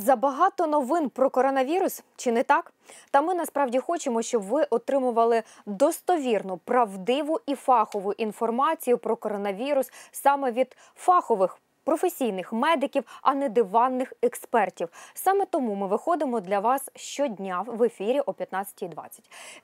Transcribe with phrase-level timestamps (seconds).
[0.00, 2.72] Забагато новин про коронавірус чи не так?
[3.10, 10.52] Та ми насправді хочемо, щоб ви отримували достовірну, правдиву і фахову інформацію про коронавірус саме
[10.52, 11.58] від фахових.
[11.84, 14.88] Професійних медиків, а не диванних експертів.
[15.14, 18.90] Саме тому ми виходимо для вас щодня в ефірі о 15.20.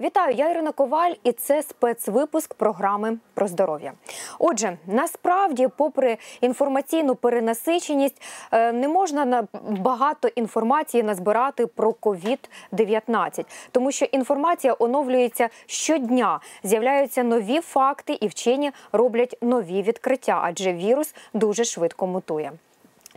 [0.01, 3.93] Вітаю, я Ірина Коваль, і це спецвипуск програми про здоров'я.
[4.39, 13.93] Отже, насправді, попри інформаційну перенасиченість, е, не можна на багато інформації назбирати про COVID-19, тому
[13.93, 16.41] що інформація оновлюється щодня.
[16.63, 22.53] З'являються нові факти, і вчені роблять нові відкриття, адже вірус дуже швидко мутує.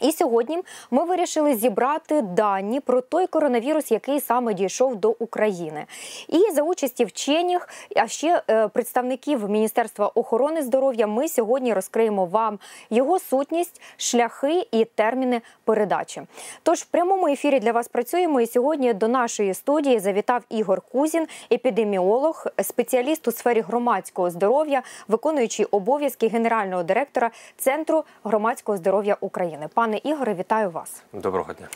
[0.01, 0.59] І сьогодні
[0.91, 5.85] ми вирішили зібрати дані про той коронавірус, який саме дійшов до України.
[6.27, 12.59] І за участі вчених, а ще е, представників Міністерства охорони здоров'я, ми сьогодні розкриємо вам
[12.89, 16.21] його сутність, шляхи і терміни передачі.
[16.63, 18.41] Тож в прямому ефірі для вас працюємо.
[18.41, 25.65] І сьогодні до нашої студії завітав Ігор Кузін, епідеміолог, спеціаліст у сфері громадського здоров'я, виконуючий
[25.65, 29.67] обов'язки генерального директора Центру громадського здоров'я України.
[29.89, 31.03] Пане Ігоре, вітаю вас.
[31.13, 31.67] Доброго дня,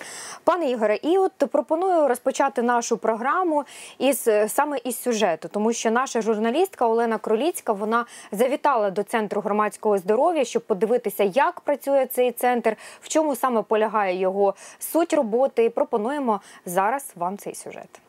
[0.44, 0.95] пане Ігоре.
[0.95, 3.64] І от пропоную розпочати нашу програму
[4.00, 9.97] із саме із сюжету, тому що наша журналістка Олена Кроліцька вона завітала до центру громадського
[9.97, 15.64] здоров'я, щоб подивитися, як працює цей центр, в чому саме полягає його суть роботи.
[15.64, 18.02] І пропонуємо зараз вам цей сюжет.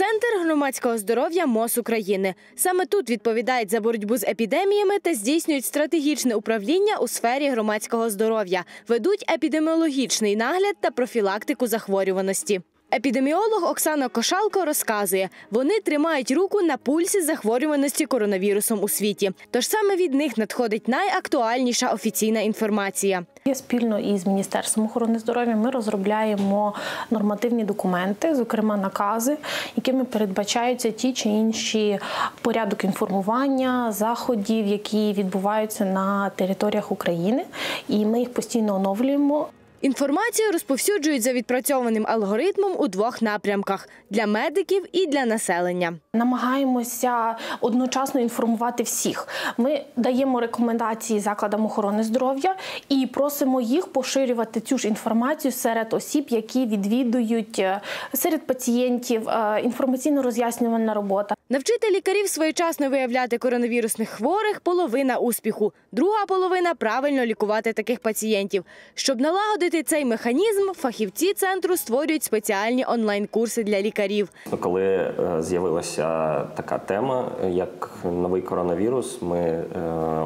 [0.00, 2.34] Центр громадського здоров'я МОЗ України.
[2.56, 8.64] Саме тут відповідають за боротьбу з епідеміями та здійснюють стратегічне управління у сфері громадського здоров'я,
[8.88, 12.60] ведуть епідеміологічний нагляд та профілактику захворюваності.
[12.94, 19.30] Епідеміолог Оксана Кошалко розказує, вони тримають руку на пульсі захворюваності коронавірусом у світі.
[19.50, 23.24] Тож саме від них надходить найактуальніша офіційна інформація.
[23.54, 26.74] Спільно із міністерством охорони здоров'я ми розробляємо
[27.10, 29.36] нормативні документи, зокрема накази,
[29.76, 31.98] якими передбачаються ті чи інші
[32.42, 37.44] порядок інформування заходів, які відбуваються на територіях України,
[37.88, 39.48] і ми їх постійно оновлюємо.
[39.80, 45.92] Інформацію розповсюджують за відпрацьованим алгоритмом у двох напрямках для медиків і для населення.
[46.14, 49.28] Намагаємося одночасно інформувати всіх.
[49.58, 52.56] Ми даємо рекомендації закладам охорони здоров'я
[52.88, 57.80] і просимо їх поширювати цю ж інформацію серед осіб, які відвідують е,
[58.14, 59.28] серед пацієнтів.
[59.28, 61.34] е, Інформаційно роз'яснювальна робота.
[61.52, 65.72] Навчити лікарів своєчасно виявляти коронавірусних хворих половина успіху.
[65.92, 68.64] Друга половина правильно лікувати таких пацієнтів.
[68.94, 74.28] Щоб налагодити цей механізм, фахівці центру створюють спеціальні онлайн-курси для лікарів.
[74.60, 76.04] коли е, з'явилася
[76.44, 79.64] така тема, як новий коронавірус, ми е,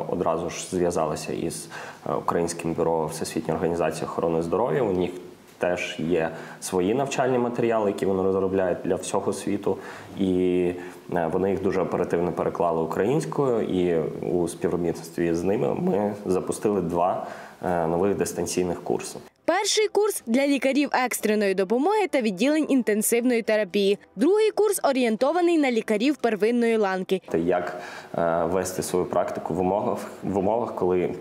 [0.08, 1.68] одразу ж зв'язалися із
[2.06, 4.82] е, Українським бюро Всесвітньої організації охорони здоров'я.
[4.82, 5.10] У них
[5.58, 9.78] теж є свої навчальні матеріали, які вони розробляють для всього світу,
[10.18, 10.72] і
[11.14, 13.62] е, вони їх дуже оперативно переклали українською.
[13.62, 17.26] І у співробітництві з ними ми запустили два
[17.62, 19.18] е, нових дистанційних курси.
[19.46, 23.98] Перший курс для лікарів екстреної допомоги та відділень інтенсивної терапії.
[24.16, 27.20] Другий курс орієнтований на лікарів первинної ланки.
[27.34, 27.80] Як
[28.18, 31.14] е, вести свою практику в умовах, в умовах, коли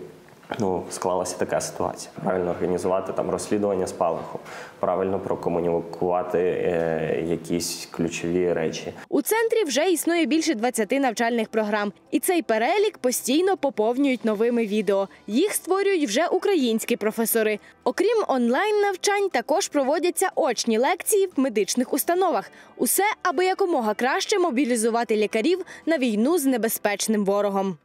[0.58, 2.12] ну, склалася така ситуація.
[2.22, 4.38] Правильно організувати там розслідування спалаху,
[4.80, 8.92] правильно прокомунікувати е, якісь ключові речі.
[9.08, 15.08] У центрі вже існує більше 20 навчальних програм, і цей перелік постійно поповнюють новими відео.
[15.26, 17.58] Їх створюють вже українські професори.
[17.84, 22.50] Окрім онлайн навчань, також проводяться очні лекції в медичних установах.
[22.76, 27.76] Усе, аби якомога краще мобілізувати лікарів на війну з небезпечним ворогом.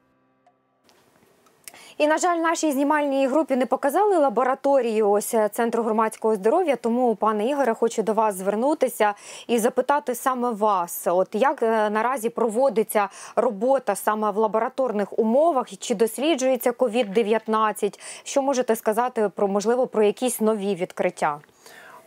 [2.00, 6.76] І на жаль, нашій знімальній групі не показали лабораторію ось е, центру громадського здоров'я.
[6.76, 9.14] Тому, пане Ігоре, хочу до вас звернутися
[9.48, 15.96] і запитати саме вас, от як е, наразі проводиться робота саме в лабораторних умовах, чи
[15.96, 18.00] досліджується COVID-19?
[18.24, 21.40] Що можете сказати про можливо про якісь нові відкриття?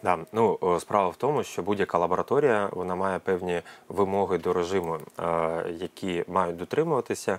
[0.02, 5.64] Да, ну справа в тому, що будь-яка лабораторія вона має певні вимоги до режиму, е,
[5.78, 7.38] які мають дотримуватися.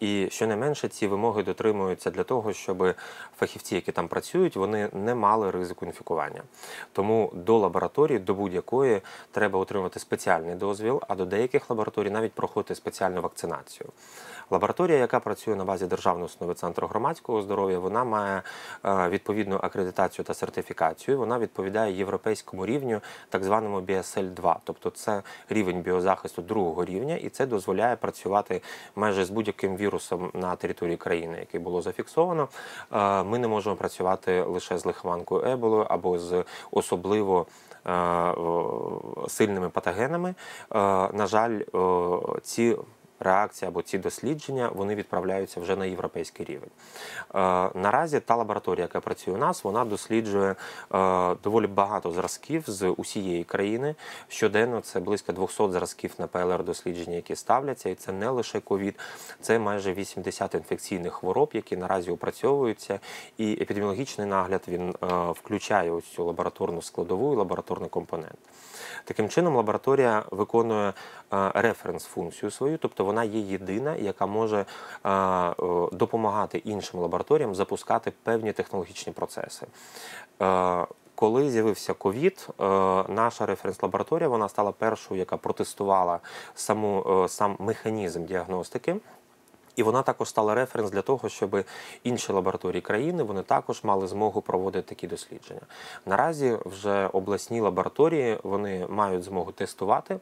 [0.00, 2.94] І щонайменше ці вимоги дотримуються для того, щоб
[3.38, 6.42] фахівці, які там працюють, вони не мали ризику інфікування.
[6.92, 9.00] Тому до лабораторії, до будь-якої
[9.30, 13.90] треба отримати спеціальний дозвіл, а до деяких лабораторій навіть проходити спеціальну вакцинацію.
[14.50, 18.42] Лабораторія, яка працює на базі державної установи центру громадського здоров'я, вона має
[18.84, 21.18] е, відповідну акредитацію та сертифікацію.
[21.18, 27.46] Вона відповідає європейському рівню, так званому BSL-2, тобто це рівень біозахисту другого рівня, і це
[27.46, 28.62] дозволяє працювати
[28.96, 32.48] майже з будь-яким вірусом вірусом на території країни, який було зафіксовано,
[32.92, 37.46] е, ми не можемо працювати лише з лихоманкою еболою або з особливо
[37.86, 38.34] е,
[39.28, 40.28] сильними патогенами.
[40.28, 40.34] Е,
[41.12, 41.60] На жаль,
[42.42, 42.76] ці
[43.20, 46.70] реакції або ці дослідження вони відправляються вже на європейський рівень.
[47.34, 50.54] Е, Наразі та лабораторія, яка працює у нас, вона досліджує
[50.94, 53.94] е, доволі багато зразків з усієї країни.
[54.28, 58.98] Щоденно це близько 200 зразків на ПЛР дослідження, які ставляться, і це не лише ковід,
[59.40, 63.00] це майже 80 інфекційних хвороб, які наразі опрацьовуються.
[63.38, 68.38] І епідеміологічний нагляд він е, включає ось цю лабораторну складову і лабораторний компонент.
[69.04, 70.92] Таким чином, лабораторія виконує
[71.30, 74.64] референс-функцію свою, тобто вона є єдина, яка може
[75.92, 79.66] допомагати іншим лабораторіям запускати певні технологічні процеси.
[80.42, 82.64] Е, Коли з'явився ковід, е,
[83.08, 86.20] наша референс-лабораторія вона стала першою, яка протестувала
[86.54, 88.96] саму е, сам механізм діагностики.
[89.76, 91.64] І вона також стала референс для того, щоб
[92.04, 95.60] інші лабораторії країни вони також мали змогу проводити такі дослідження.
[96.06, 100.18] Наразі вже обласні лабораторії вони мають змогу тестувати.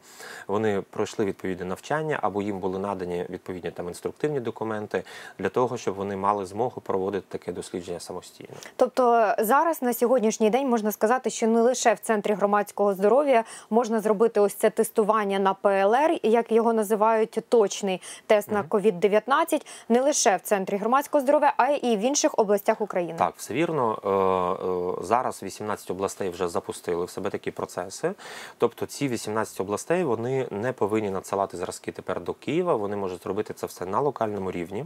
[0.48, 5.02] Вони пройшли відповідне навчання або їм були надані відповідні там інструктивні документи
[5.38, 8.54] для того, щоб вони мали змогу проводити таке дослідження самостійно.
[8.76, 14.00] Тобто зараз на сьогоднішній день можна сказати, що не лише в центрі громадського здоров'я можна
[14.00, 19.43] зробити ось це тестування на ПЛР, як його називають точний тест на COVID-19,
[19.88, 23.14] не лише в центрі громадського здоров'я, а й в інших областях України.
[23.18, 23.98] Так, все вірно.
[24.04, 28.12] Е, е, Зараз 18 областей вже запустили в себе такі процеси.
[28.58, 32.74] Тобто ці 18 областей вони не повинні надсилати зразки тепер до Києва.
[32.76, 34.84] Вони можуть зробити це все на локальному рівні.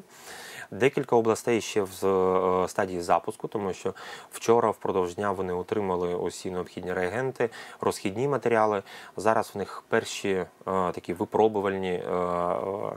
[0.71, 3.95] Декілька областей ще в е, стадії запуску, тому що
[4.33, 7.51] вчора впродовж дня вони отримали усі необхідні реагенти,
[7.81, 8.83] розхідні матеріали.
[9.17, 11.93] Зараз в них перші такі випробувальні.
[11.93, 12.97] е,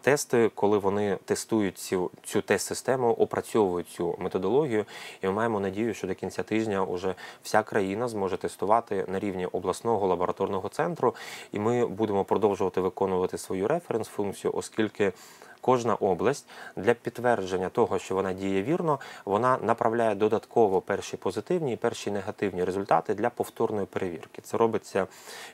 [0.00, 4.84] Тести, коли вони тестують цю, цю тест-систему, опрацьовують цю методологію,
[5.22, 9.46] і ми маємо надію, що до кінця тижня вже вся країна зможе тестувати на рівні
[9.46, 11.14] обласного лабораторного центру,
[11.52, 15.12] і ми будемо продовжувати виконувати свою референс-функцію, оскільки
[15.60, 16.46] кожна область
[16.76, 22.64] для підтвердження того, що вона діє вірно, вона направляє додатково перші позитивні і перші негативні
[22.64, 24.42] результати для повторної перевірки.
[24.42, 25.06] Це робиться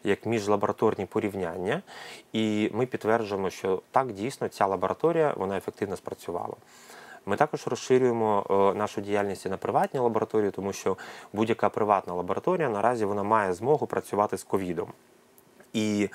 [0.04, 1.82] як міжлабораторні порівняння,
[2.32, 6.54] і ми підтверджуємо, що так дійсно ця лабораторія вона ефективно спрацювала.
[7.26, 10.96] Ми також розширюємо е, нашу діяльність і на приватні лабораторії, тому що
[11.32, 14.92] будь-яка приватна лабораторія наразі вона має змогу працювати з ковідом.
[15.76, 16.08] І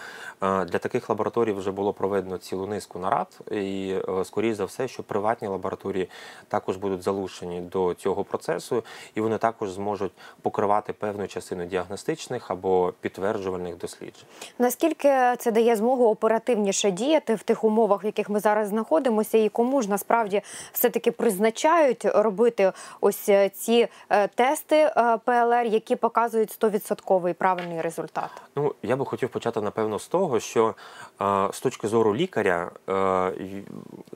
[0.44, 4.88] е, для таких лабораторій вже було проведено цілу низку нарад, і е, скоріш за все,
[4.88, 6.10] що приватні лабораторії
[6.48, 8.84] також будуть залучені до цього процесу,
[9.16, 10.12] і вони також зможуть
[10.42, 14.26] покривати певну частину діагностичних або підтверджувальних досліджень.
[14.60, 19.50] Наскільки це дає змогу оперативніше діяти в тих умовах, в яких ми зараз знаходимося, і
[19.50, 20.42] кому ж насправді
[20.72, 22.72] все-таки призначають робити
[23.02, 23.88] ось е, ці
[24.36, 24.94] тести
[25.26, 28.30] ПЛР, які показують 100% правильний результат?
[28.56, 30.76] Ну, я би хотів почати, напевно, з того, що
[31.22, 33.64] е, з точки зору лікаря, е,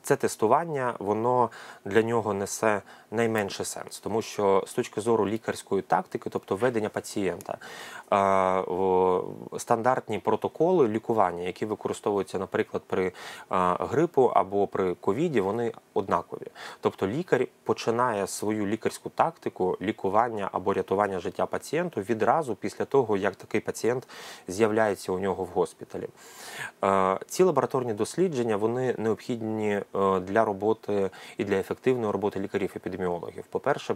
[0.01, 1.49] це тестування, воно
[1.85, 2.81] для нього несе
[3.15, 7.57] найменший сенс, тому що з точки зору лікарської тактики, тобто ведення пацієнта,
[9.57, 13.11] стандартні протоколи лікування, які використовуються, наприклад, при
[13.79, 16.47] грипу або при ковіді, вони однакові.
[16.81, 23.35] Тобто лікар починає свою лікарську тактику лікування або рятування життя пацієнту відразу після того, як
[23.35, 24.07] такий пацієнт
[24.47, 26.07] з'являється у нього в госпіталі.
[27.27, 29.83] Ці лабораторні дослідження вони необхідні е,
[30.19, 32.39] для роботи і для ефективної роботи
[33.05, 33.43] лікарів-епідеміологів.
[33.49, 33.95] По-перше,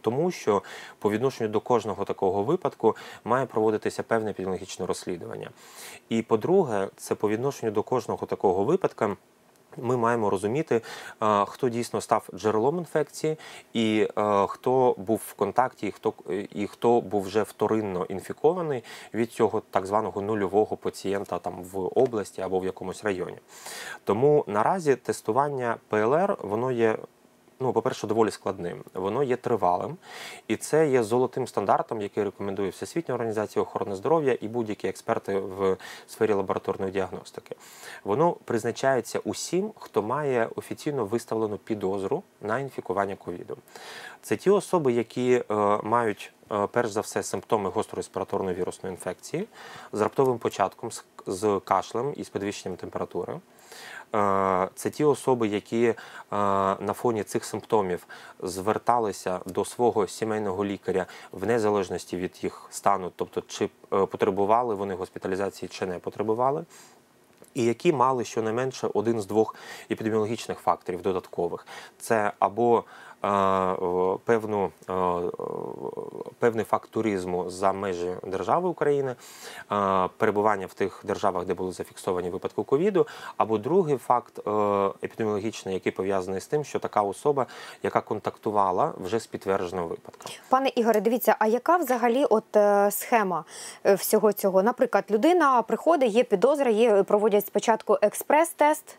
[0.00, 0.62] тому що
[0.98, 5.50] по відношенню до кожного такого випадку має проводитися певне епідеміологічне розслідування.
[6.08, 9.16] І по-друге, це по відношенню до кожного такого випадка.
[9.76, 10.80] Ми маємо розуміти,
[11.46, 13.36] хто дійсно став джерелом інфекції,
[13.72, 14.08] і
[14.48, 16.12] хто був в контакті, і хто
[16.54, 22.42] і хто був вже вторинно інфікований від цього так званого нульового пацієнта там в області
[22.42, 23.38] або в якомусь районі.
[24.04, 26.98] Тому наразі тестування ПЛР воно є.
[27.62, 28.84] Ну, по-перше, доволі складним.
[28.94, 29.96] Воно є тривалим,
[30.48, 35.76] і це є золотим стандартом, який рекомендує Всесвітня організація охорони здоров'я і будь-які експерти в
[36.06, 37.56] сфері лабораторної діагностики.
[38.04, 43.56] Воно призначається усім, хто має офіційно виставлену підозру на інфікування ковідом.
[44.22, 49.48] Це ті особи, які е, мають е, перш за все симптоми гострореспіраторної вірусної інфекції
[49.92, 50.90] з раптовим початком,
[51.26, 53.40] з кашлем і з підвищенням температури.
[54.74, 55.96] Це ті особи, які е,
[56.80, 58.06] на фоні цих симптомів
[58.42, 63.68] зверталися до свого сімейного лікаря в незалежності від їх стану, тобто чи е,
[64.06, 66.64] потребували вони госпіталізації, чи не потребували.
[67.54, 69.54] і які мали щонайменше один з двох
[69.90, 71.66] епідеміологічних факторів додаткових.
[71.98, 72.84] Це або
[74.24, 74.70] певну,
[76.38, 79.14] певний факт туризму за межі держави України,
[80.16, 84.38] перебування в тих державах, де були зафіксовані випадки ковіду, або другий факт
[85.04, 87.46] епідеміологічний, який пов'язаний з тим, що така особа,
[87.82, 90.32] яка контактувала вже з підтвердженим випадком.
[90.48, 93.44] Пане Ігоре, дивіться, а яка взагалі от е, схема
[93.84, 94.62] е, всього цього?
[94.62, 98.96] Наприклад, людина приходить, є підозра, є проводять спочатку експрес-тест.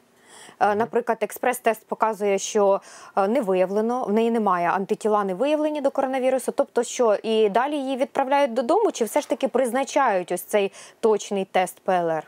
[0.62, 2.82] Е, Наприклад, експрес-тест показує, що
[3.18, 6.51] е, не виявлено, в неї немає антитіла, не виявлені до коронавірусу.
[6.51, 11.46] Тобто, що і далі її відправляють додому, чи все ж таки призначають ось цей точний
[11.46, 12.24] тест ПЛР?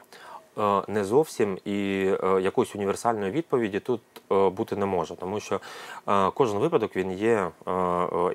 [0.58, 5.60] Е, Не зовсім і е, якоїсь універсальної відповіді тут е, бути не може, тому що
[6.34, 7.52] кожен випадок він є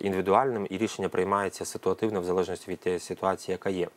[0.00, 3.88] індивідуальним і рішення приймається ситуативно в залежності від тієї ситуації, яка є.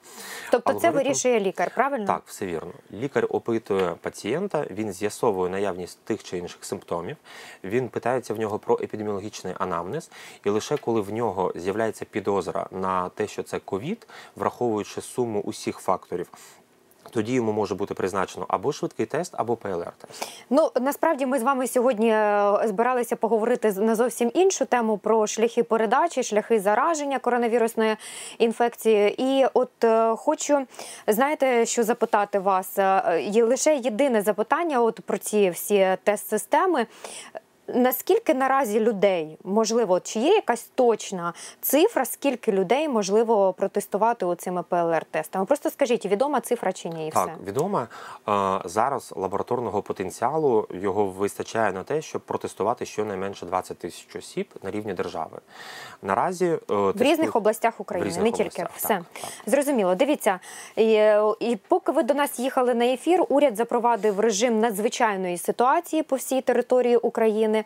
[0.51, 2.07] Тобто, це вирішує лікар, правильно?
[2.07, 2.71] Так, все вірно.
[2.93, 7.17] Лікар опитує пацієнта, він з'ясовує наявність тих чи інших симптомів.
[7.63, 10.11] Він питається в нього про епідеміологічний анамнез,
[10.45, 15.77] і лише коли в нього з'являється підозра на те, що це ковід, враховуючи суму усіх
[15.77, 16.27] факторів.
[17.11, 20.27] Тоді йому може бути призначено або швидкий тест, або ПЛР-тест.
[20.49, 25.63] Ну насправді ми з вами сьогодні е, збиралися поговорити на зовсім іншу тему про шляхи
[25.63, 27.95] передачі, шляхи зараження коронавірусною
[28.37, 29.15] інфекцією.
[29.17, 30.65] І от е, хочу
[31.07, 36.85] знаєте, що запитати вас Е, є лише єдине запитання, от про ці всі тест-системи.
[37.75, 45.45] Наскільки наразі людей можливо, чи є якась точна цифра, скільки людей можливо протестувати оцими ПЛР-тестами?
[45.45, 47.07] Просто скажіть, відома цифра чи ні?
[47.07, 47.51] І Так, все.
[47.51, 47.87] відомо.
[48.29, 54.71] Е, Зараз лабораторного потенціалу його вистачає на те, щоб протестувати щонайменше 20 тисяч осіб на
[54.71, 55.39] рівні держави.
[56.01, 59.31] Наразі е, В різних областях України, різних не тільки областях, все так, так.
[59.45, 59.95] зрозуміло.
[59.95, 60.39] Дивіться,
[60.75, 60.91] і,
[61.39, 66.41] і поки ви до нас їхали на ефір, уряд запровадив режим надзвичайної ситуації по всій
[66.41, 67.60] території України.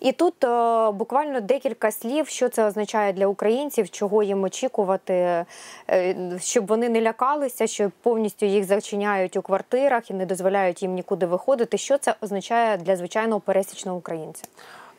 [0.00, 5.44] І тут е, буквально декілька слів, що це означає для українців, чого їм очікувати,
[5.90, 10.94] е, щоб вони не лякалися, що повністю їх зачиняють у квартирах і не дозволяють їм
[10.94, 11.78] нікуди виходити.
[11.78, 14.44] Що це означає для звичайного пересічного українця?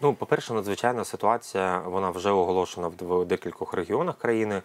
[0.02, 4.62] Ну, по-перше, надзвичайна ситуація вона вже оголошена в декількох регіонах країни,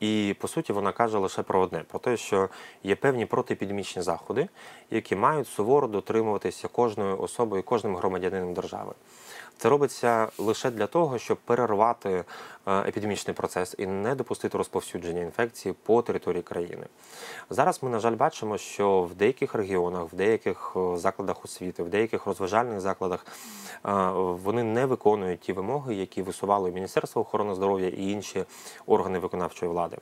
[0.00, 2.48] і по суті вона каже лише про одне: про те, що
[2.82, 4.48] є певні протиепідемічні заходи,
[4.90, 8.92] які мають суворо дотримуватися кожною особою, кожним громадянином держави.
[9.62, 12.24] Це робиться лише для того, щоб перервати е,
[12.66, 16.86] епідемічний процес і не допустити розповсюдження інфекції по території країни.
[17.50, 21.88] Зараз ми, на жаль, бачимо, що в деяких регіонах, в деяких е, закладах освіти, в
[21.88, 28.10] деяких розважальних закладах е, вони не виконують ті вимоги, які висувало Міністерство охорони здоров'я і
[28.10, 28.44] інші
[28.86, 29.96] органи виконавчої влади.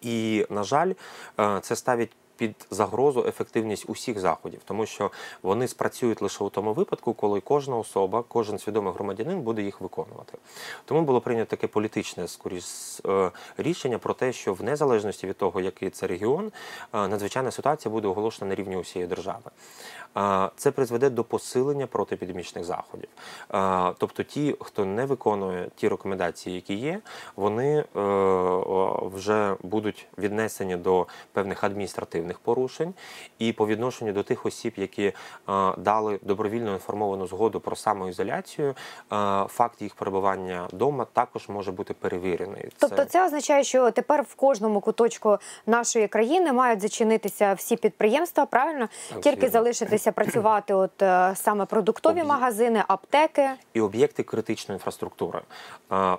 [0.00, 0.92] І, на жаль,
[1.60, 5.10] це ставить під загрозу ефективність усіх заходів, тому що
[5.42, 10.38] вони спрацюють лише у тому випадку, коли кожна особа, кожен свідомий громадянин буде їх виконувати.
[10.84, 12.64] Тому було прийнято таке політичне скоріш
[13.06, 16.52] е, рішення про те, що в незалежності від того, який це регіон,
[16.94, 19.50] е, надзвичайна ситуація буде оголошена на рівні усієї держави.
[20.16, 23.08] Е, Це призведе до посилення протиепідемічних заходів.
[23.98, 27.00] Тобто, ті, хто не виконує ті рекомендації, які є,
[27.36, 27.84] вони
[29.14, 32.94] вже будуть віднесені до певних адміністративних порушень,
[33.38, 35.12] і по відношенню до тих осіб, які е,
[35.78, 38.74] дали добровільно інформовану згоду про самоізоляцію, е,
[39.48, 42.68] факт їх перебування вдома також може бути перевірений.
[42.78, 48.88] Тобто це означає, що тепер в кожному куточку нашої країни мають зачинитися всі підприємства, правильно?
[49.12, 53.50] Так, Тільки залишитися працювати от е, саме продуктові Об'є- магазини, аптеки.
[53.74, 55.40] і об'єкти критичної інфраструктури.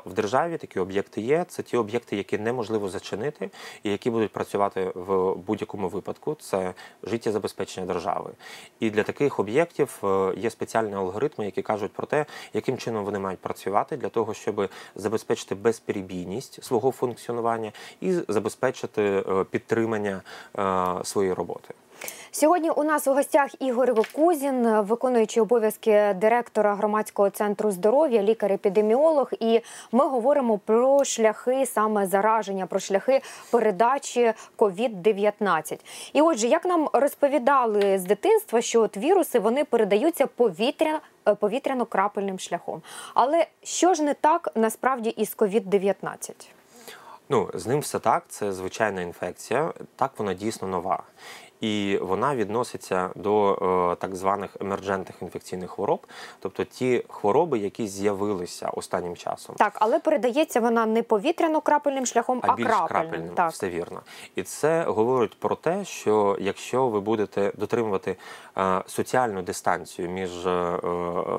[0.05, 1.45] В державі такі об'єкти є.
[1.47, 3.49] Це ті об'єкти, які неможливо зачинити,
[3.83, 6.35] і які будуть працювати в будь-якому випадку.
[6.39, 6.73] Це
[7.03, 8.31] життєзабезпечення держави.
[8.79, 13.19] І для таких об'єктів е, є спеціальні алгоритми, які кажуть про те, яким чином вони
[13.19, 17.71] мають працювати для того, щоб забезпечити безперебійність свого функціонування
[18.01, 20.21] і забезпечити е, підтримання
[20.57, 21.73] е, своєї роботи.
[22.31, 29.31] Сьогодні у нас у гостях Ігор Кузін, виконуючий обов'язки директора громадського центру здоров'я, лікар-епідеміолог.
[29.39, 35.79] І ми говоримо про шляхи саме зараження, про шляхи передачі COVID-19.
[36.13, 40.99] І отже, як нам розповідали з дитинства, що от віруси вони передаються повітря.
[41.27, 42.81] е, Повітряно-крапельним шляхом.
[43.13, 46.31] Але що ж не так насправді із COVID-19?
[47.29, 51.03] Ну, з ним все так, це звичайна інфекція, так вона дійсно нова.
[51.63, 53.53] І вона відноситься до
[53.91, 56.07] е, так званих емерджентних інфекційних хвороб,
[56.39, 59.55] тобто ті хвороби, які з'явилися останнім часом.
[59.55, 62.87] Так, але передається вона не повітряно-крапельним шляхом, а, А більш крапельним.
[62.87, 63.51] крапельним, Так.
[63.51, 64.01] все вірно.
[64.35, 68.15] І це говорить про те, що якщо ви будете дотримувати
[68.57, 70.79] е, соціальну дистанцію між е,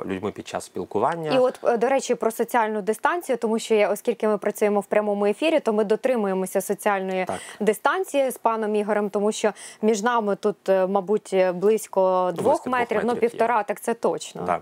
[0.07, 4.29] людьми під час спілкування, І от, до речі, про соціальну дистанцію, тому що я, оскільки
[4.29, 7.39] ми працюємо в прямому ефірі, то ми дотримуємося соціальної Так.
[7.61, 9.53] дистанції з паном Ігорем, тому що
[9.83, 13.29] між нами тут, е, мабуть, близько двох двох метрів, ну метрів є.
[13.29, 14.43] півтора, так це точно.
[14.43, 14.61] Да.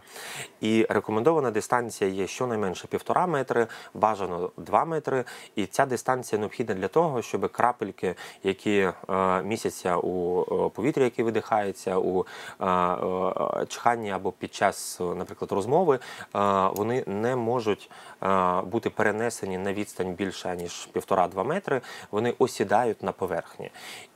[0.61, 5.25] І рекомендована дистанція є щонайменше півтора метри, бажано 2 метри.
[5.57, 8.79] І ця дистанція необхідна для того, щоб крапельки, які
[9.11, 12.27] е, містяться у е, повітрі, яке видихається, у
[12.61, 15.99] е, е, чханні або під час, е, наприклад, розмови,
[16.35, 16.39] е,
[16.75, 17.91] вони не можуть
[18.23, 21.81] е, бути перенесені на відстань більше ніж півтора-два метри.
[22.11, 23.71] Вони осідають на поверхні.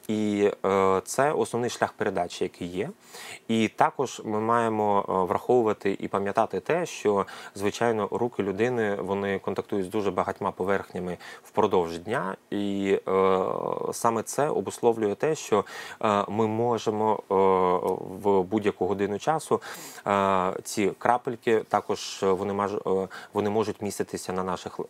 [0.08, 2.90] І е, це основний шлях передачі, який є.
[3.48, 9.86] І також ми маємо е, враховувати і пам'ятати те, що звичайно руки людини вони контактують
[9.86, 13.44] з дуже багатьма поверхнями впродовж дня, і е,
[13.92, 15.64] саме це обусловлює те, що
[16.28, 17.22] ми можемо
[18.22, 19.60] в будь-яку годину часу
[20.62, 22.68] ці крапельки також вони
[23.32, 24.80] вони можуть міститися на наших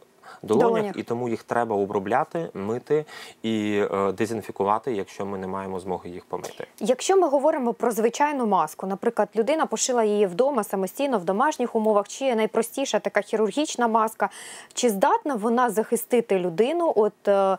[0.43, 0.97] долонях, Долонях.
[0.97, 3.05] і тому їх треба обробляти, мити
[3.43, 6.67] і е, дезінфікувати, якщо ми не маємо змоги їх помити.
[6.81, 12.09] Якщо ми говоримо про звичайну маску, наприклад, людина пошила її вдома самостійно в домашніх умовах,
[12.09, 14.29] чи найпростіша така хірургічна маска,
[14.75, 17.59] чи здатна вона захистити людину, от е,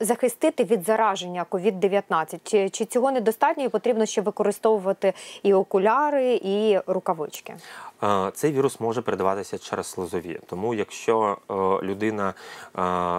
[0.00, 2.38] захистити від зараження COVID-19?
[2.44, 7.54] Чи, чи цього недостатньо і потрібно ще використовувати і окуляри, і рукавички?
[8.02, 10.40] Е, Цей вірус може передаватися через слизові.
[10.46, 12.32] Тому, якщо е, людина е,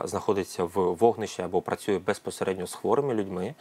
[0.07, 3.53] знаходиться в вогнищі або працює безпосередньо з хворими людьми,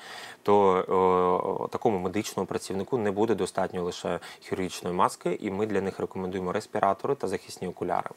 [0.42, 6.00] то е, такому медичному працівнику не буде достатньо лише хірургічної маски, і ми для них
[6.00, 8.10] рекомендуємо респіратори та захисні окуляри.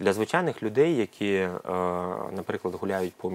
[0.00, 1.58] Для звичайних людей, які, е,
[2.32, 3.32] наприклад, гуляють по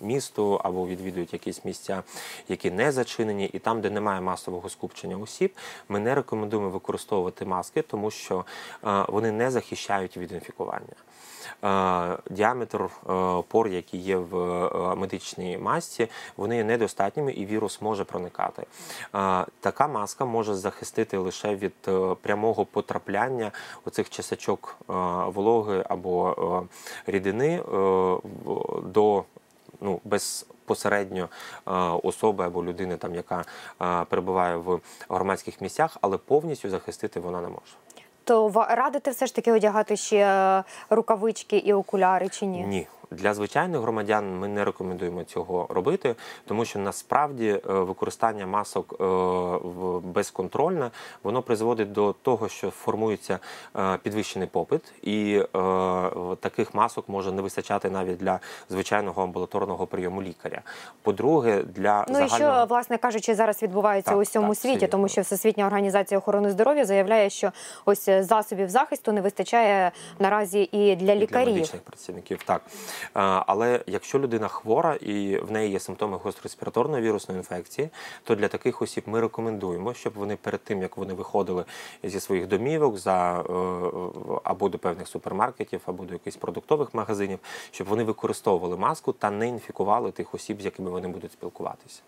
[0.00, 2.02] місту або відвідують якісь місця,
[2.48, 5.52] які не зачинені, і там, де немає масового скупчення осіб,
[5.88, 8.44] ми не рекомендуємо використовувати маски, тому що
[8.84, 10.94] е, вони не захищають від інфікування.
[12.30, 12.88] Діаметр е,
[13.48, 18.66] пор, які є в е, медичній масці, вони є недостатніми і вірус може проникати.
[19.60, 23.52] Така маска може захистити лише від е, прямого потрапляння
[23.84, 24.76] оцих часачок
[25.26, 26.66] вологи або
[27.06, 27.62] рідини
[28.84, 29.24] до
[29.80, 31.28] ну, безпосередньо
[31.66, 31.70] е,
[32.02, 33.44] особи або людини, там, яка
[34.08, 37.83] перебуває в громадських місцях, але повністю захистити вона не може.
[38.24, 42.64] То радите все ж таки одягати ще е, рукавички і окуляри чи ні?
[42.68, 42.86] Ні.
[43.14, 46.14] Для звичайних громадян ми не рекомендуємо цього робити,
[46.46, 49.04] тому що насправді е, використання масок е,
[50.04, 50.90] безконтрольне
[51.22, 53.38] воно призводить до того, що формується
[53.76, 55.42] е, підвищений попит, і
[56.40, 60.62] таких масок може не вистачати навіть для звичайного амбулаторного прийому лікаря.
[61.02, 65.08] По-друге, для Ну і що, власне кажучи, зараз відбувається Так, у всьому так, світі, тому
[65.08, 67.52] що Всесвітня організація охорони здоров'я заявляє, що
[67.84, 72.62] ось засобів захисту не вистачає наразі і для Для медичних працівників, так.
[73.12, 77.88] Але якщо людина хвора і в неї є симптоми гострореспіраторної вірусної інфекції,
[78.24, 81.64] то для таких осіб ми рекомендуємо, щоб вони перед тим, як вони виходили
[82.02, 83.44] зі своїх домівок за е,
[84.44, 87.38] або до певних супермаркетів, або до якихось продуктових магазинів,
[87.70, 92.02] щоб вони використовували маску та не інфікували тих осіб, з якими вони будуть спілкуватися.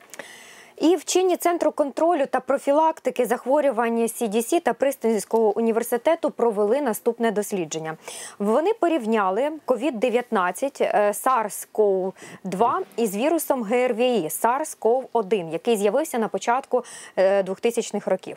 [0.77, 7.97] І вчені центру контролю та профілактики захворювань CDC та Пристинського університету провели наступне дослідження.
[8.39, 16.85] Вони порівняли COVID-19 е, SARS-CoV-2 із вірусом ГРВІ SARS-CoV-1, який з'явився на початку
[17.17, 18.37] е, 2000-х років.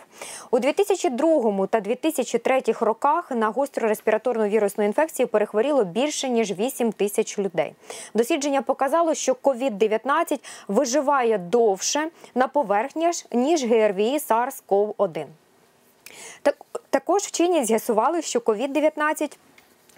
[0.52, 7.40] У 2002 та 2003 роках на гостру респіраторну вірусну інфекцію перехворіло більше ніж 8 тисяч
[7.40, 7.74] людей.
[8.14, 15.26] Дослідження показало, що COVID-19 виживає довше на поверхні ніж ГРВІ SARS-CoV-1.
[16.42, 19.38] Так, також вчені з'ясували, що COVID-19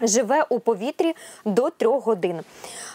[0.00, 1.14] живе у повітрі
[1.44, 2.40] до 3 годин.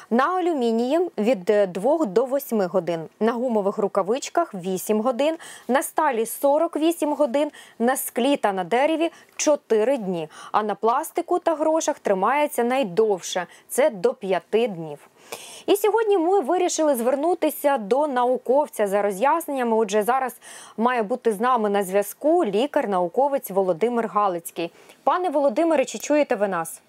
[0.10, 7.14] На алюмінії від 2 до 8 годин, на гумових рукавичках 8 годин, на сталі 48
[7.14, 13.48] годин, на склі та на дереві 4 дні, а на пластику та грошах тримається найдовше
[13.70, 15.00] це до 5 днів.
[15.66, 19.78] І сьогодні ми вирішили звернутися до науковця за роз'ясненнями.
[19.78, 20.36] Отже, зараз
[20.78, 24.72] має бути з нами на зв'язку лікар-науковець Володимир Галицький.
[25.04, 26.82] Пане Володимире, чи чуєте ви нас?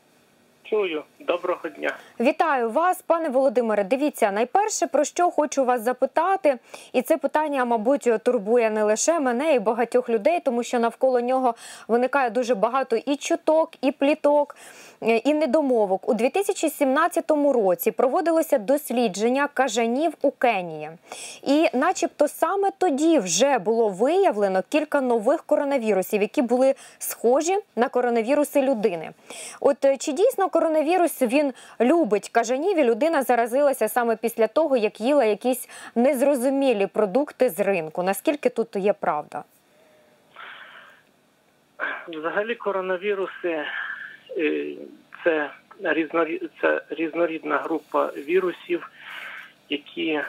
[0.70, 1.96] Чую, доброго дня.
[2.20, 3.84] Вітаю вас, пане Володимире.
[3.84, 6.58] Дивіться, найперше про що хочу вас запитати,
[6.92, 11.54] і це питання, мабуть, турбує не лише мене і багатьох людей, тому що навколо нього
[11.88, 14.56] виникає дуже багато і чуток, і пліток,
[15.00, 16.08] і недомовок.
[16.08, 20.90] У 2017 році проводилося дослідження кажанів у Кенії,
[21.42, 28.62] і, начебто, саме тоді вже було виявлено кілька нових коронавірусів, які були схожі на коронавіруси
[28.62, 29.10] людини.
[29.60, 35.24] От чи дійсно коронавірус він любить кажанів, і людина заразилася саме після того, як їла
[35.24, 38.02] якісь незрозумілі продукти з ринку?
[38.02, 39.44] Наскільки тут є правда?
[42.08, 43.64] Взагалі коронавіруси
[44.38, 44.74] е,
[45.24, 45.50] це,
[45.82, 46.42] різнорі...
[46.60, 48.90] це різнорідна група вірусів,
[49.68, 50.24] які е,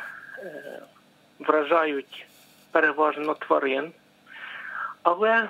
[1.40, 2.28] вражають
[2.72, 3.92] переважно тварин,
[5.04, 5.50] але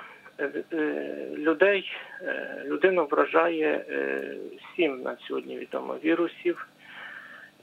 [1.36, 4.34] людей е, людину вражає е,
[4.76, 6.68] сім на сьогодні відомо вірусів.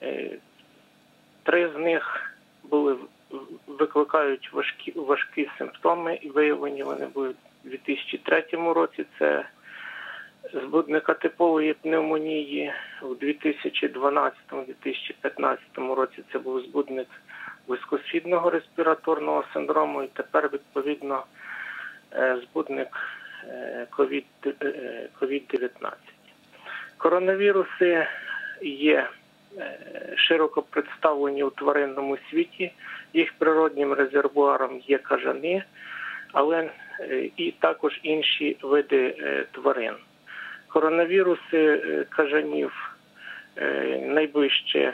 [0.02, 0.30] Е,
[1.44, 2.98] Три з них були
[3.68, 7.34] викликають важкі важкі симптоми, і виявлені вони були у
[7.70, 9.06] 2003 році.
[9.20, 9.46] Це
[10.54, 12.74] збудника типової пневмонії.
[13.02, 17.08] У 2012-2015 році це був збудник
[17.68, 21.24] вискосфідного респіраторного синдрому, і тепер відповідно е,
[22.44, 22.88] збудник
[23.50, 25.92] е, COVID- е, COVID-19.
[26.98, 28.08] Коронавіруси
[28.62, 29.08] є
[29.58, 29.80] е,
[30.16, 32.72] широко представлені у тваринному світі.
[33.14, 35.64] Їх природнім резервуаром є кажани,
[36.34, 39.94] але е, і також інші види е, тварин.
[40.68, 42.96] Коронавіруси е, кажанів
[43.58, 44.94] е, найближче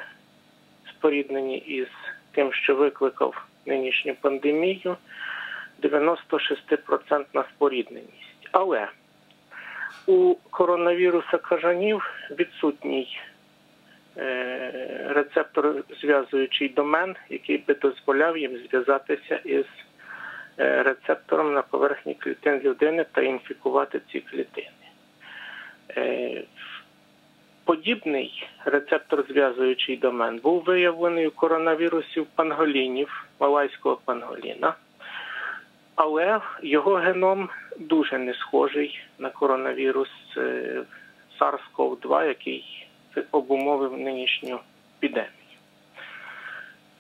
[0.89, 1.87] споріднені із
[2.31, 4.97] тим, що викликав нинішню пандемію,
[5.83, 8.49] 96% спорідненість.
[8.51, 8.87] Але
[10.07, 13.19] у коронавіруса кажанів відсутній
[14.17, 19.65] е, рецептор зв'язуючий домен, який би дозволяв їм зв'язатися із
[20.59, 24.67] е, рецептором на поверхні клітин людини та інфікувати ці клітини.
[25.97, 26.43] Е,
[27.65, 34.73] Подібний рецептор зв'язуючий домен був виявлений у коронавірусів панголінів, малайського панголіна,
[35.95, 40.81] але його геном дуже не схожий на коронавірус е,
[41.39, 42.87] SARS-CoV-2, який
[43.31, 44.59] обумовив нинішню
[44.97, 45.29] епідемію.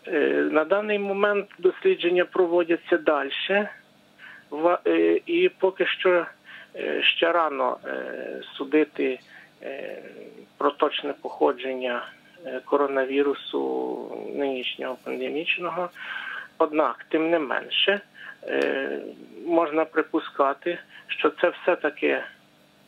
[0.07, 3.31] Е, На даний момент дослідження проводяться далі,
[4.87, 6.25] е, і поки що
[7.01, 7.77] ще рано
[8.57, 9.19] судити
[10.57, 12.05] про точне походження
[12.65, 15.89] коронавірусу нинішнього пандемічного.
[16.57, 18.01] Однак, тим не менше,
[19.45, 20.77] можна припускати,
[21.07, 22.07] що це все-таки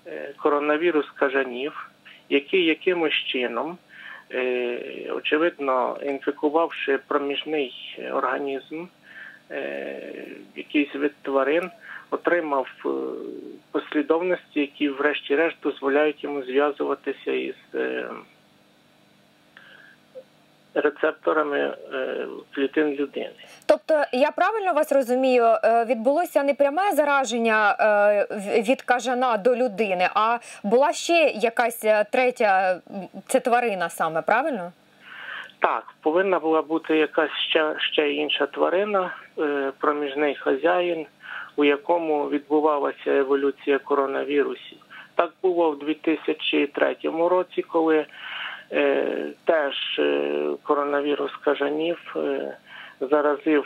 [0.08, 1.89] е, коронавірус кажанів,
[2.30, 3.78] який якимось чином,
[4.32, 8.86] е, очевидно, інфікувавши проміжний організм,
[9.52, 11.70] е, якийсь вид тварин,
[12.12, 12.89] отримав е,
[13.72, 18.10] послідовності, які, врешті-решт, дозволяють йому зв'язуватися із е,
[20.76, 21.60] рецепторами
[21.94, 23.32] е, клітин людини.
[23.66, 28.28] Тобто, я правильно вас розумію, е, відбулося не пряме зараження е,
[28.62, 32.82] від кажана до людини, а була ще якась третя
[33.28, 34.72] це тварина саме, правильно?
[35.60, 39.16] Так, повинна була бути якась ще, ще інша тварина,
[39.80, 41.06] проміжний хазяїн,
[41.56, 44.78] у якому відбувалася еволюція коронавірусів.
[45.16, 48.06] Так було в 2003 році, коли
[49.45, 52.58] теж е, коронавірус кажанів е,
[53.01, 53.65] заразив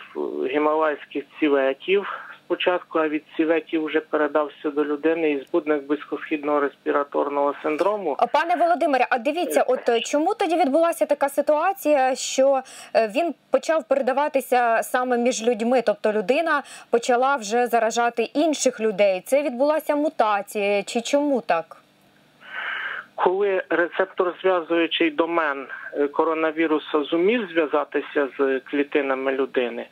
[0.51, 2.07] гімалайських цівеків
[2.49, 8.15] спочатку, а від цівеків вже передався до людини і збудник близькосхідного респіраторного синдрому.
[8.19, 12.61] А, Пане Володимире, а дивіться, от е, чому тоді відбулася така ситуація, що
[12.95, 19.21] е, він почав передаватися саме між людьми, тобто людина почала вже заражати інших людей.
[19.25, 21.78] Це відбулася мутація, чи чому так?
[23.23, 29.85] Коли рецептор зв'язуючий домен е, коронавіруса зумів зв'язатися з клітинами людини,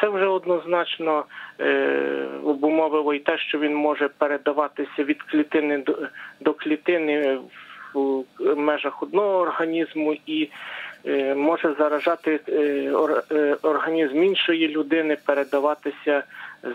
[0.00, 1.24] це вже однозначно
[1.60, 5.84] е, обумовило і те, що він може передаватися від клітини
[6.40, 7.38] до, клітини
[7.94, 8.24] в
[8.56, 10.50] межах одного організму і
[11.06, 12.40] е, може заражати
[12.92, 16.22] ор- організм іншої людини, передаватися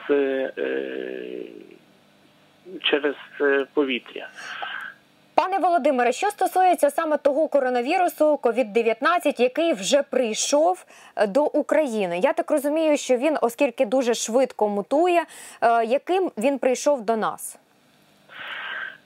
[0.07, 0.49] з,
[2.81, 3.15] через
[3.73, 4.27] повітря.
[5.41, 12.33] Пане Володимире, що стосується саме того коронавірусу COVID-19, який вже прийшов е, до України, я
[12.33, 15.23] так розумію, що він, оскільки дуже швидко мутує,
[15.61, 17.59] е, яким він прийшов до нас?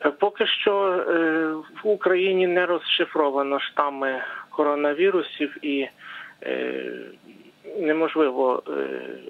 [0.05, 0.73] Е, Поки що
[1.83, 5.89] в Україні не розшифровано штами коронавірусів і
[7.79, 8.63] неможливо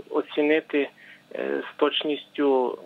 [0.09, 0.89] оцінити
[1.35, 2.79] з точністю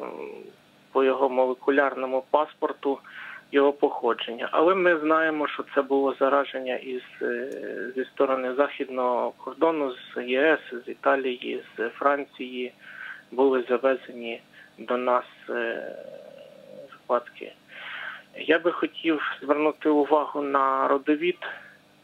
[0.91, 2.99] по його молекулярному паспорту
[3.51, 4.49] його походження.
[4.51, 7.49] Але ми знаємо, що це було зараження із е,
[7.95, 12.73] зі сторони західного кордону з ЄС, з Італії, з Франції
[13.31, 14.41] були завезені
[14.77, 15.95] до нас е,
[16.91, 17.53] випадки.
[18.37, 21.39] Я би хотів звернути увагу на родовід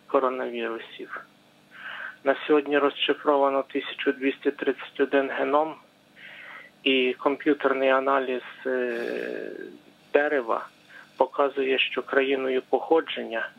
[0.07, 1.21] коронавірусів.
[2.23, 5.75] На сьогодні розшифровано 1231 геном
[6.83, 8.99] і комп'ютерний аналіз е,
[10.13, 10.67] дерева
[11.17, 13.49] показує, що країною походження,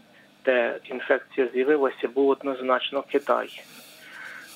[0.44, 3.62] де інфекція з'явилася, був однозначно Китай.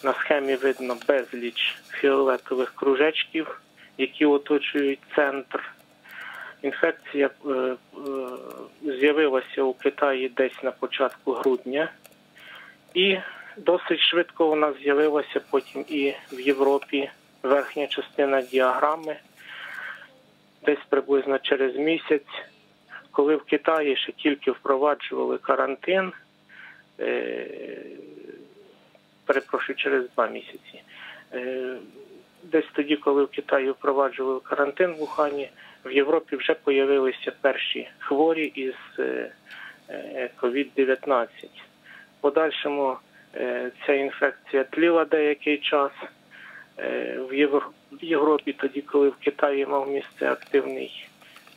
[0.04, 3.60] На схемі видно безліч фіолетових кружечків,
[3.98, 5.72] які оточують центр.
[6.62, 7.76] Інфекція е, е,
[8.82, 11.92] з'явилася у Китаї десь на початку грудня,
[12.94, 13.18] і
[13.56, 17.10] досить швидко вона з'явилася потім і в Європі.
[17.42, 19.16] Верхня частина діаграми,
[20.62, 22.42] десь приблизно через місяць,
[23.20, 26.12] коли в Китаї ще тільки впроваджували карантин,
[27.00, 27.46] е,
[29.24, 30.82] перепрошую, через два місяці.
[31.34, 31.76] Е,
[32.42, 35.50] Десь тоді, коли в Китаї впроваджували карантин в Ухані,
[35.84, 39.32] в Європі вже появилися перші хворі із е,
[39.88, 41.26] е, COVID-19.
[42.18, 42.96] В подальшому
[43.86, 45.92] ця інфекція тліла деякий час.
[47.30, 47.46] В
[48.02, 51.09] Європі, тоді, коли в Китаї мав місце активний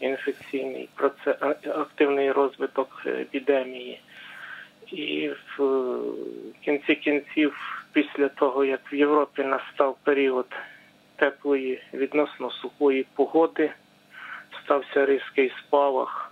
[0.03, 1.35] інфекційний процес,
[1.67, 4.01] активний розвиток е, епідемії.
[4.91, 5.97] І в е,
[6.61, 10.47] кінці кінців, після того, як в Європі настав період
[11.15, 13.71] теплої, відносно сухої погоди,
[14.63, 16.29] стався різкий спалах.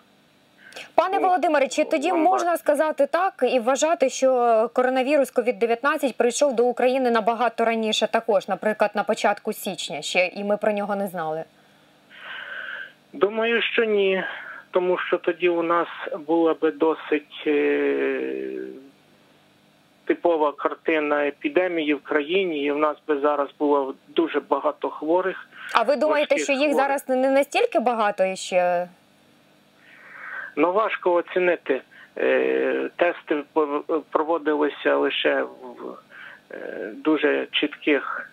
[0.95, 6.65] Пане Ну, Володимире, чи тоді можна сказати так і вважати, що коронавірус COVID-19 прийшов до
[6.65, 11.43] України набагато раніше, також, наприклад, на початку січня ще, і ми про нього не знали.
[13.13, 14.23] Думаю, що ні,
[14.71, 15.87] тому що тоді у нас
[16.27, 18.51] була би досить е,
[20.05, 25.47] типова картина епідемії в країні, і в нас би зараз було дуже багато хворих.
[25.73, 26.75] А ви думаєте, що їх хворих.
[26.75, 28.87] зараз не настільки багато ще?
[30.55, 31.81] Ну важко оцінити.
[32.17, 33.43] Е, Тести
[34.11, 35.97] проводилися лише в
[36.51, 38.31] е, дуже чітких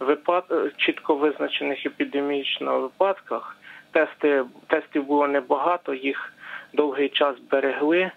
[0.00, 0.44] випад...
[0.76, 3.57] чітко визначених епідемічно випадках.
[3.98, 6.32] Тести, тестів було небагато, їх
[6.72, 8.10] довгий час берегли.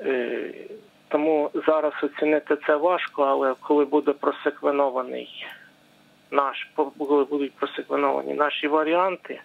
[0.00, 0.50] Е,
[1.08, 5.46] Тому зараз оцінити це важко, але коли буде просеквенований
[6.30, 9.40] наш, коли будуть просеквеновані наші варіанти,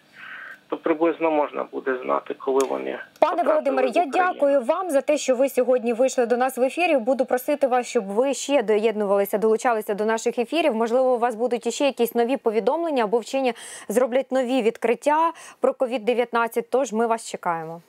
[0.74, 5.36] то приблизно можна буде знати, коли вони Пане Володимире, я дякую вам за те, що
[5.36, 6.98] ви сьогодні вийшли до нас в ефірі.
[6.98, 10.76] Буду просити вас, щоб ви ще доєднувалися, долучалися до наших ефірів.
[10.76, 13.54] Можливо, у вас будуть іще якісь нові повідомлення або вчені
[13.90, 17.82] зроблять нові відкриття про COVID-19, Тож ми вас чекаємо.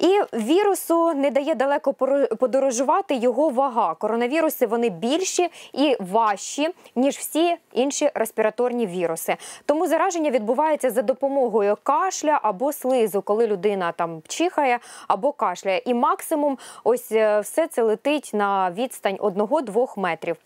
[0.00, 1.92] І вірусу не дає далеко
[2.38, 3.94] подорожувати його вага.
[3.94, 9.36] Коронавіруси вони більші і важчі ніж всі інші респіраторні віруси.
[9.66, 15.82] Тому зараження відбувається за допомогою кашля або слизу, коли людина там чихає або кашляє.
[15.84, 20.36] І максимум, ось е, все це летить на відстань 1-2 метрів.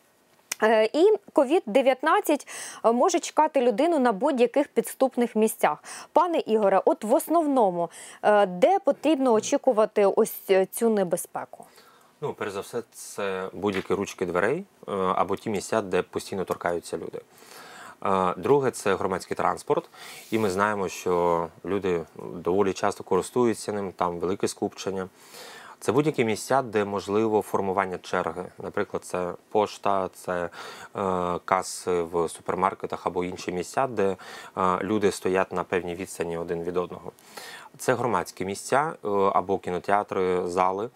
[0.62, 2.46] Е, І COVID-19
[2.84, 5.78] е, може чекати людину на будь-яких підступних місцях.
[6.12, 7.90] Пане Ігоре, от в основному,
[8.22, 11.64] е, де потрібно очікувати ось цю небезпеку?
[12.20, 14.64] Ну, перш за все, це будь-які ручки дверей
[15.14, 17.20] або ті місця, де постійно торкаються люди.
[18.36, 19.90] Друге це громадський транспорт,
[20.30, 25.08] і ми знаємо, що люди доволі часто користуються ним, там велике скупчення.
[25.80, 28.44] Це будь-які місця, де можливо формування черги.
[28.62, 30.50] Наприклад, це пошта, це е,
[31.44, 34.16] каси в супермаркетах або інші місця, де
[34.56, 37.12] е, люди стоять на певній відстані один від одного.
[37.78, 40.90] Це громадські місця е, або кінотеатри, зали.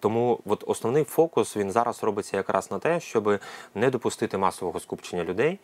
[0.00, 3.40] Тому от основний фокус він зараз робиться якраз на те, щоб
[3.74, 5.58] не допустити масового скупчення людей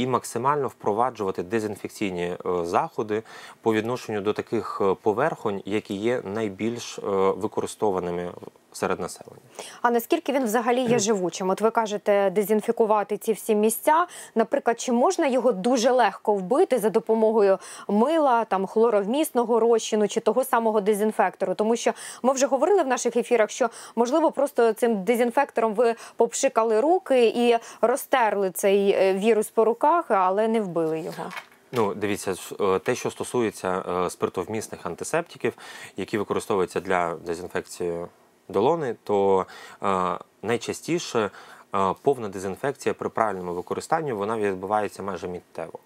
[0.00, 3.22] і максимально впроваджувати дезінфекційні е, заходи
[3.62, 7.02] по відношенню до таких е, поверхонь, які є найбільш е,
[7.36, 8.32] використованими
[8.72, 9.42] серед населення.
[9.82, 11.50] А наскільки він взагалі є живучим?
[11.50, 14.06] От ви кажете, дезінфікувати ці всі місця.
[14.34, 20.44] Наприклад, чи можна його дуже легко вбити за допомогою мила, там хлоровмісного розчину чи того
[20.44, 21.54] самого дезінфектору?
[21.54, 26.80] Тому що ми вже говорили в наших ефірах, що можливо просто цим дезінфектором ви попшикали
[26.80, 31.30] руки і розтерли цей е, вірус по руках, але не вбили його.
[31.72, 35.52] Ну, дивіться, е, те, що стосується е, спиртовмісних антисептиків,
[35.96, 38.06] які використовуються для дезінфекції
[38.50, 39.46] долони, то
[39.82, 41.30] е, найчастіше
[41.74, 45.78] е, повна дезінфекція при правильному використанні вона відбувається майже миттєво.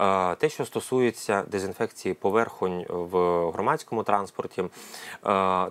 [0.00, 3.16] Е, Те, що стосується дезінфекції поверхонь в
[3.50, 4.68] громадському транспорті, е,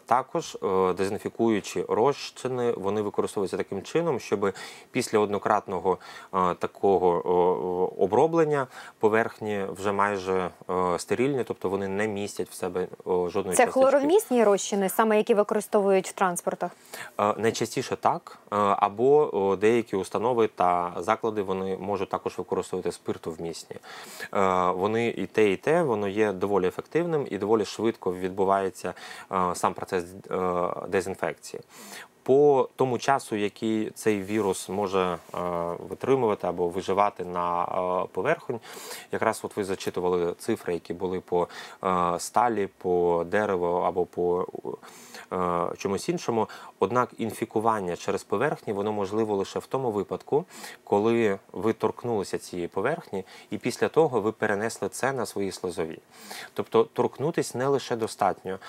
[0.05, 4.53] також е, дезінфікуючі розчини вони використовуються таким чином, щоб
[4.91, 5.97] після однократного
[6.33, 8.67] е, такого е, оброблення
[8.99, 13.71] поверхні вже майже е, стерильні, тобто вони не містять в себе жодної Це часточки.
[13.71, 16.71] хлоровмісні розчини, саме які використовують в транспортах.
[17.19, 23.75] Е, Найчастіше так, е, або деякі установи та заклади вони можуть також використовувати спиртовмісні.
[24.33, 28.93] Е, Вони і те, і те, воно є доволі ефективним і доволі швидко відбувається
[29.31, 30.37] е, сам процес е,
[30.87, 31.61] дезінфекції.
[32.27, 35.17] По тому часу, який цей вірус може е,
[35.89, 38.59] витримувати або виживати на е, поверхонь,
[39.11, 41.47] якраз от ви зачитували цифри, які були по
[41.83, 44.47] е, сталі, по дереву або по
[45.77, 46.49] чомусь іншому.
[46.79, 50.45] Однак інфікування через поверхні воно можливо лише в тому випадку,
[50.83, 55.99] коли ви торкнулися цієї поверхні, і після того ви перенесли це на свої слизові.
[56.53, 58.59] Тобто торкнутись не лише достатньо,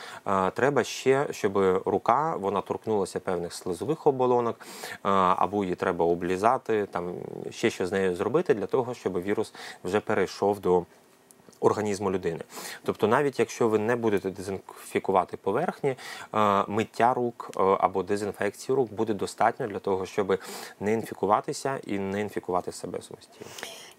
[0.54, 4.66] треба ще, щоб рука вона торкнулася певних слизових оболонок,
[5.02, 7.14] або її треба облізати, там
[7.50, 10.84] ще що з нею зробити для того, щоб вірус вже перейшов до
[11.60, 12.40] організму людини.
[12.84, 15.96] Тобто, навіть якщо ви не будете дезінфікувати поверхні,
[16.68, 20.38] миття рук або дезінфекції рук буде достатньо для того, щоб
[20.80, 23.50] не інфікуватися і не інфікувати себе самостійно.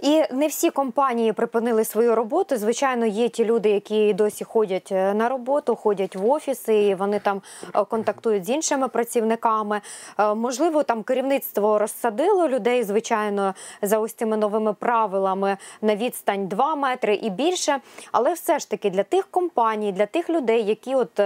[0.02, 2.58] І не всі компанії припинили свою роботу.
[2.58, 7.20] Звичайно, є ті люди, які досі ходять е, на роботу, ходять в офіси, і вони
[7.20, 7.42] там
[7.76, 9.82] е, контактують з іншими працівниками.
[10.20, 16.76] Е, Можливо, там керівництво розсадило людей, звичайно, за ось цими новими правилами на відстань 2
[16.76, 17.80] метри і більше.
[18.12, 21.22] Але все ж таки для тих компаній, для тих людей, які от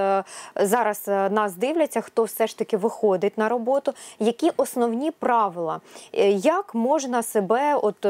[0.55, 5.81] зараз нас дивляться, хто все ж таки виходить на роботу, які основні правила,
[6.38, 8.05] як можна себе от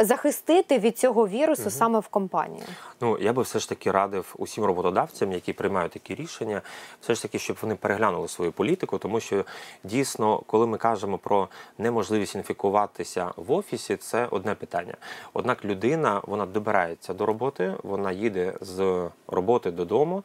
[0.00, 2.62] захистити від цього вірусу саме в компанії?
[3.00, 6.62] Ну, я би все ж таки радив усім роботодавцям, які приймають такі рішення,
[7.00, 9.44] все ж таки, щоб вони переглянули свою політику, тому що
[9.84, 14.94] дійсно, коли ми кажемо про неможливість інфікуватися в офісі, це одне питання.
[15.32, 20.22] Однак людина вона добирається до роботи, вона їде з роботи додому,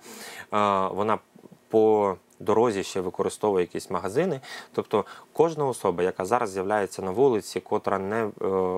[0.92, 1.18] вона
[1.70, 4.39] по дорозі ще використовує якісь магазини.
[4.73, 8.30] Тобто кожна особа, яка зараз з'являється на вулиці, котра не е,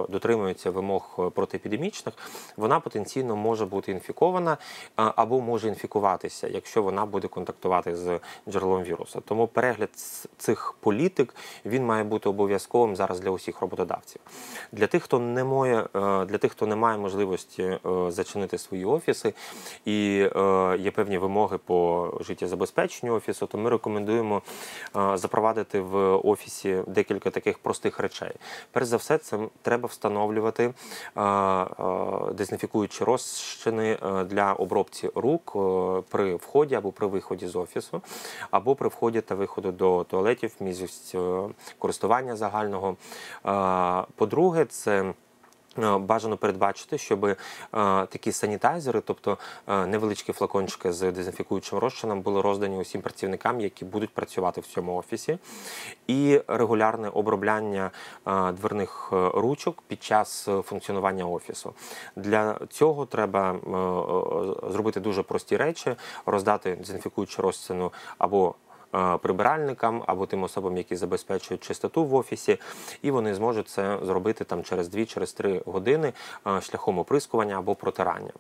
[0.10, 2.16] дотримується вимог е, протиепідемічних,
[2.58, 4.58] вона потенційно може бути інфікована е,
[4.96, 9.22] або може інфікуватися, якщо вона буде контактувати з джерелом вірусу.
[9.26, 9.90] Тому перегляд
[10.38, 14.22] цих політик він має бути обов'язковим зараз для усіх роботодавців.
[14.72, 19.34] Для тих, хто не має, для тих, хто не має можливості зачинити свої офіси
[19.86, 20.16] і
[20.80, 24.42] є певні вимоги по життєзабезпеченню офісу, то ми рекомендуємо
[25.14, 28.32] запровадити в офісі декілька таких простих речей.
[28.72, 30.74] Перш за все, це треба встановлювати
[32.34, 35.52] дезінфікуючі розчини для обробці рук
[36.10, 38.02] при вході або при виході з офісу,
[38.52, 41.16] або при вході та виходу до туалетів, місць
[41.80, 42.96] користування загального.
[44.16, 45.14] По-друге, це
[46.00, 47.36] Бажано передбачити, щоб е,
[47.72, 54.14] такі санітайзери, тобто е, невеличкі флакончики з дезінфікуючим розчином, були роздані усім працівникам, які будуть
[54.14, 55.38] працювати в цьому офісі,
[56.08, 57.92] і регулярне обробляння
[58.28, 61.74] е, дверних е, ручок під час е, функціонування офісу.
[62.16, 63.56] Для цього треба е,
[64.68, 68.73] е, зробити дуже прості речі: роздати дезінфікуючу розчину або е,
[69.22, 72.60] Прибиральникам або тим особам, які забезпечують чистоту в офісі,
[73.02, 76.14] і вони зможуть це зробити там через 2 через 3 години
[76.48, 78.32] е, шляхом оприскування або протирання.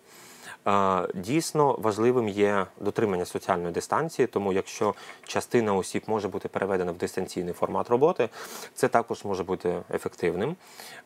[1.15, 4.93] Дійсно важливим є дотримання соціальної дистанції, тому якщо
[5.25, 8.29] частина осіб може бути переведена в дистанційний формат роботи,
[8.73, 10.55] це також може бути ефективним.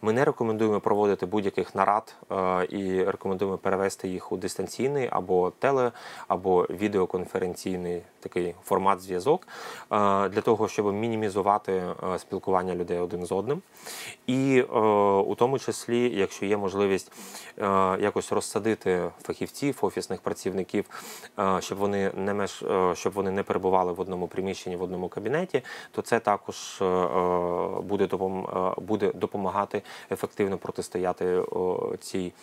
[0.02, 5.92] Ми не рекомендуємо проводити будь-яких нарад е, і рекомендуємо перевести їх у дистанційний або теле,
[6.28, 9.96] або відеоконференційний такий формат зв'язок е,
[10.30, 13.62] для того, щоб мінімізувати е, спілкування людей один з одним.
[14.28, 17.12] І у тому числі, якщо є можливість
[18.00, 19.47] якось розсадити фахівців,
[19.84, 20.86] офісних працівників,
[21.40, 25.10] е, щоб вони не меж, е, щоб вони не перебували в одному приміщенні, в одному
[25.10, 26.86] кабінеті, то це також е,
[27.82, 28.08] буде
[28.78, 29.82] буде допомагати
[30.12, 31.42] ефективно протистояти
[32.00, 32.34] цій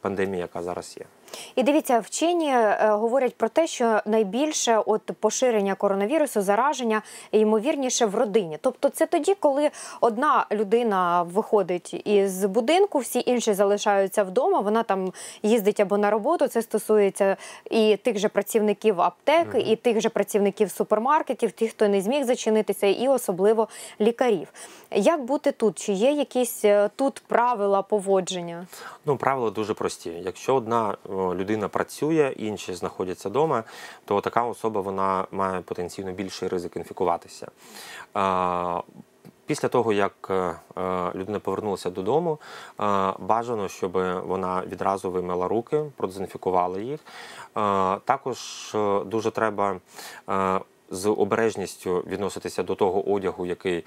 [0.00, 1.06] пандемії, яка зараз є.
[1.56, 7.02] І дивіться, вчені е, говорять про те, що найбільше от поширення коронавірусу, зараження
[7.32, 8.58] ймовірніше в родині.
[8.60, 9.70] Тобто, це тоді, коли
[10.00, 14.60] одна людина виходить із будинку, всі інші залишаються вдома.
[14.60, 15.12] Вона там
[15.42, 16.48] їздить або на роботу.
[16.48, 17.36] Це стосується
[17.70, 22.86] і тих же працівників аптек, і тих же працівників супермаркетів, тих, хто не зміг зачинитися,
[22.86, 23.68] і особливо
[24.00, 24.48] лікарів.
[24.90, 25.78] Як бути тут?
[25.78, 28.66] Чи є якісь е, тут правила поводження?
[29.04, 30.10] Ну, правила дуже прості.
[30.24, 30.96] Якщо одна
[31.34, 33.64] людина працює, інші знаходяться вдома,
[34.04, 37.48] то така особа вона має потенційно більший ризик інфікуватися.
[39.46, 42.38] Після того, як е, е, людина повернулася додому,
[42.80, 43.92] е, бажано, щоб
[44.26, 47.00] вона відразу вимила руки, продезінфікувала їх.
[48.04, 48.70] Також
[49.06, 49.80] дуже треба
[50.90, 53.84] з обережністю відноситися до того одягу, який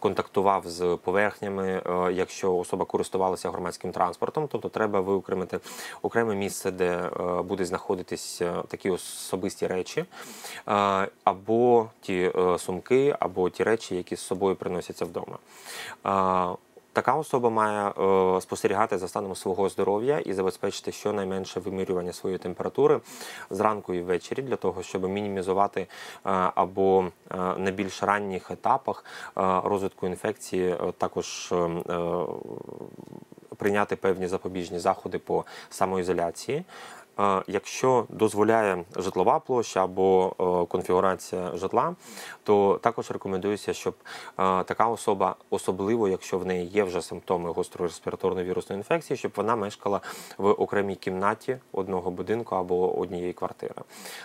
[0.00, 5.60] контактував з поверхнями, е, якщо особа користувалася громадським транспортом, тобто треба виокремити
[6.02, 10.04] окреме місце, де е, буде знаходитись е, такі особисті речі,
[11.24, 15.38] або ті сумки, або ті речі, які з собою приносяться вдома.
[16.92, 23.00] Така особа має е, спостерігати за станом свого здоров'я і забезпечити щонайменше вимірювання своєї температури
[23.50, 25.88] зранку і ввечері для того, щоб мінімізувати е,
[26.54, 32.26] або е, на більш ранніх етапах е, розвитку інфекції, е, також е, е,
[33.56, 36.64] прийняти певні запобіжні заходи по самоізоляції.
[37.46, 41.94] Якщо дозволяє житлова площа або е, конфігурація житла,
[42.42, 43.94] то також рекомендується, щоб
[44.38, 49.32] е, така особа, особливо якщо в неї є вже симптоми гострої респіраторної вірусної інфекції, щоб
[49.36, 50.00] вона мешкала
[50.38, 53.74] в окремій кімнаті одного будинку або однієї квартири.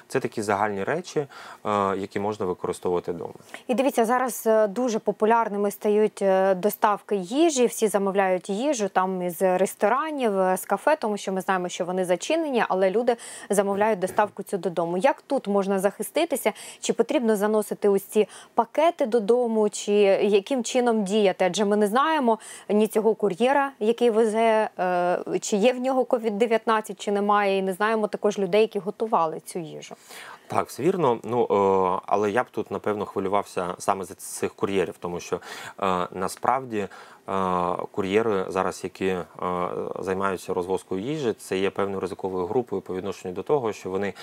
[0.07, 1.27] Це такі загальні речі, е,
[1.97, 3.33] які можна використовувати вдома.
[3.67, 6.23] І дивіться, зараз дуже популярними стають
[6.55, 7.65] доставки їжі.
[7.65, 12.63] Всі замовляють їжу там із ресторанів, з кафе, тому що ми знаємо, що вони зачинені,
[12.77, 13.15] але люди
[13.49, 14.97] замовляють доставку цю додому.
[14.97, 16.53] Як тут можна захиститися?
[16.79, 21.45] Чи потрібно заносити ось ці пакети додому, чи яким чином діяти?
[21.45, 26.95] Адже ми не знаємо ні цього кур'єра, який везе, е, чи є в нього COVID-19,
[26.97, 29.95] чи немає, і не знаємо також людей, які готували цю їжу.
[30.47, 31.19] Так, все вірно.
[31.23, 35.35] Ну е, але я б тут напевно хвилювався саме за цих кур'єрів, тому що
[35.81, 36.89] е, насправді е,
[37.91, 39.17] кур'єри зараз, які
[39.99, 44.13] займаються розвозкою їжі, це є певною ризиковою групою по відношенню до того, що вони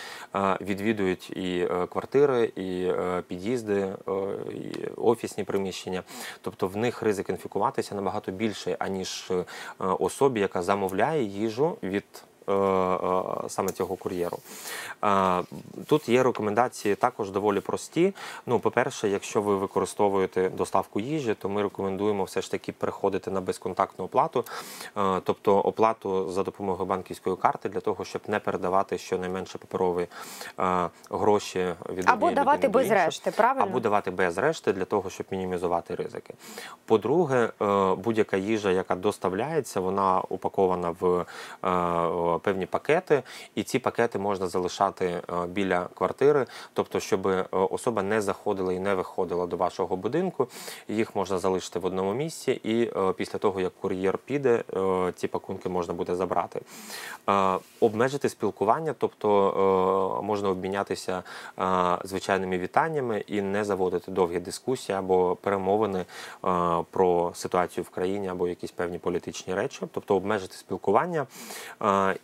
[0.61, 2.93] відвідують і квартири, і
[3.29, 3.97] під'їзди,
[4.51, 6.03] і офісні приміщення.
[6.41, 9.33] Тобто в них ризик інфікуватися набагато більший, аніж
[9.79, 12.05] особі, яка замовляє їжу від
[13.49, 14.39] саме цього кур'єру.
[15.05, 15.43] Е,
[15.87, 18.15] Тут є рекомендації також доволі прості.
[18.47, 23.41] Ну, по-перше, якщо ви використовуєте доставку їжі, то ми рекомендуємо все ж таки переходити на
[23.41, 24.45] безконтактну оплату,
[24.97, 30.09] е, тобто оплату за допомогою банківської карти для того, щоб не передавати щонайменше паперові
[30.61, 33.67] е, гроші від Або давати без решти, правильно?
[33.67, 36.35] Або давати без решти для того, щоб мінімізувати ризики.
[36.87, 41.25] По-друге, е, будь-яка їжа, яка доставляється, вона упакована в е,
[41.69, 43.23] е, певні пакети,
[43.55, 48.79] і ці пакети можна залишати е, біля квартири, тобто, щоб е, особа не заходила і
[48.79, 50.49] не виходила до вашого будинку.
[50.89, 54.65] Їх можна залишити в одному місці, і е, після того, як кур'єр піде,
[55.17, 56.61] ці пакунки можна буде забрати.
[57.81, 61.23] Обмежити спілкування, тобто можна обмінятися
[62.05, 66.05] звичайними вітаннями і не заводити довгі дискусії або перемовини
[66.91, 71.27] про ситуацію в країні або якісь певні політичні речі, тобто обмежити спілкування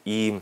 [0.04, 0.34] і.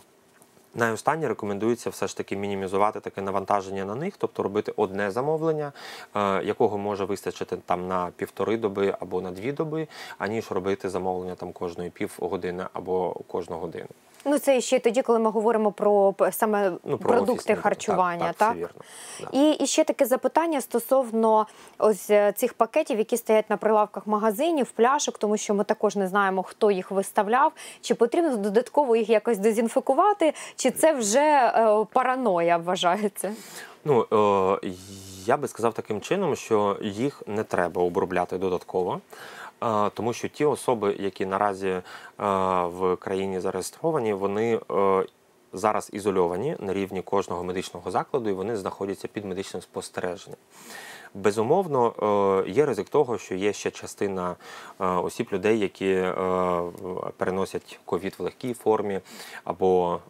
[0.75, 5.73] Найостаннє рекомендується все ж таки мінімізувати таке навантаження на них, тобто робити одне замовлення,
[6.17, 9.89] е, якого може вистачити там на півтори доби або на дві доби,
[10.19, 13.89] аніж робити замовлення там кожної півгодини або кожну годину.
[14.25, 18.37] Ну це ще тоді, коли ми говоримо про саме Ну, про продукти офісні, харчування, так,
[18.37, 18.49] так?
[18.49, 18.83] так, вірно.
[19.21, 19.29] Да.
[19.33, 21.47] І, і ще таке запитання стосовно
[21.79, 26.09] ось е, цих пакетів, які стоять на прилавках магазинів, пляшок, тому що ми також не
[26.09, 27.53] знаємо, хто їх виставляв.
[27.81, 33.33] Чи потрібно додатково їх якось дезінфікувати, чи це вже е, параноя вважається?
[33.85, 34.07] Ну
[34.63, 34.69] е,
[35.27, 39.01] я би сказав таким чином, що їх не треба обробляти додатково.
[39.95, 41.83] Тому що ті особи, які наразі е,
[42.67, 45.05] в країні зареєстровані, вони е,
[45.53, 50.39] зараз ізольовані на рівні кожного медичного закладу, і вони знаходяться під медичним спостереженням.
[51.15, 51.93] Безумовно,
[52.47, 54.37] е, є ризик того, що є ще частина
[54.81, 56.15] е, осіб людей, які е,
[57.17, 59.01] переносять ковід в легкій формі
[59.45, 60.01] або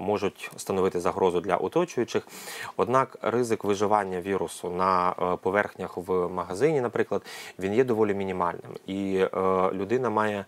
[0.00, 2.28] можуть становити загрозу для оточуючих.
[2.76, 7.22] Однак ризик виживання вірусу на поверхнях в магазині, наприклад,
[7.58, 9.24] він є доволі мінімальним, і
[9.72, 10.44] людина має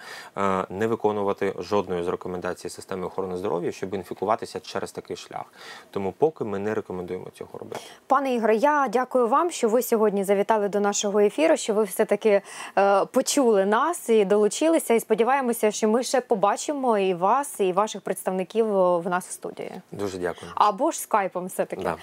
[0.71, 5.45] не виконувати жодної з рекомендацій системи охорони здоров'я, щоб інфікуватися через такий шлях.
[5.91, 7.81] Тому поки ми не рекомендуємо цього робити.
[8.07, 12.05] Пане Ігоре, я дякую вам, що ви сьогодні завітали до нашого ефіру, що ви все
[12.05, 12.43] таки
[12.79, 14.95] е, почули нас і долучилися.
[14.95, 18.67] І сподіваємося, що ми ще побачимо і вас, і ваших представників
[18.99, 19.73] в нас в студії.
[19.93, 20.53] Дуже дякую.
[20.55, 21.83] Або ж скайпом, все таки.
[21.83, 21.97] Да.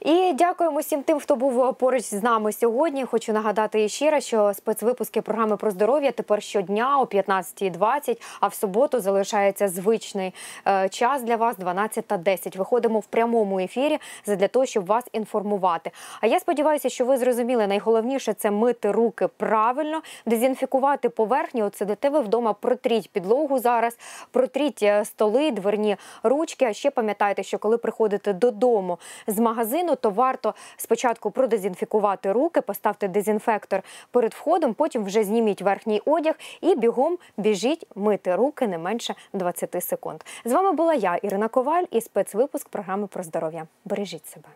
[0.00, 3.04] І дякуємо всім тим, хто був поруч з нами сьогодні.
[3.04, 8.54] Хочу нагадати ще раз, що спецвипуски програми про здоров'я тепер щодня о 15.20, а в
[8.54, 10.34] суботу залишається звичний
[10.66, 12.58] е, час для вас 12.10.
[12.58, 15.90] Виходимо в прямому ефірі для того, щоб вас інформувати.
[16.20, 21.62] А я сподіваюся, що ви зрозуміли, найголовніше це мити руки правильно, дезінфікувати поверхні.
[21.62, 23.98] От сидите ви вдома, протріть підлогу зараз,
[24.30, 26.64] протріть е, столи, дверні ручки.
[26.64, 33.08] А ще пам'ятайте, що коли приходите додому з магазину, то варто спочатку продезінфікувати руки, поставте
[33.08, 39.14] дезінфектор перед входом, потім вже зніміть верхній одяг і бігом біжіть мити руки не менше
[39.32, 40.24] 20 секунд.
[40.44, 43.66] З вами була я, Ірина Коваль, і спецвипуск програми про здоров'я.
[43.84, 44.48] Бережіть себе.